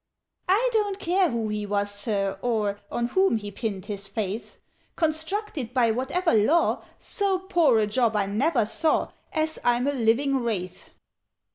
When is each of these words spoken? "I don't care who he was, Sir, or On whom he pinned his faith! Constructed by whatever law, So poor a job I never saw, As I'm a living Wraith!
"I 0.49 0.69
don't 0.73 0.97
care 0.97 1.29
who 1.29 1.49
he 1.49 1.67
was, 1.67 1.91
Sir, 1.91 2.39
or 2.41 2.79
On 2.89 3.09
whom 3.09 3.37
he 3.37 3.51
pinned 3.51 3.85
his 3.85 4.07
faith! 4.07 4.57
Constructed 4.95 5.75
by 5.75 5.91
whatever 5.91 6.33
law, 6.33 6.83
So 6.97 7.37
poor 7.37 7.77
a 7.77 7.85
job 7.85 8.15
I 8.15 8.25
never 8.25 8.65
saw, 8.65 9.11
As 9.31 9.59
I'm 9.63 9.85
a 9.87 9.93
living 9.93 10.37
Wraith! 10.37 10.89